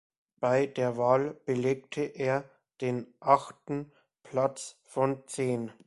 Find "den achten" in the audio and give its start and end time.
2.81-3.91